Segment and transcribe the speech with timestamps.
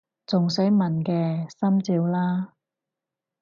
[0.25, 1.47] 仲使問嘅！
[1.59, 2.53] 心照啦！